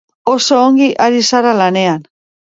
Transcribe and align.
Oso 0.33 0.55
ongi 0.67 0.87
ari 1.05 1.19
zara 1.31 1.51
lanean. 1.59 2.01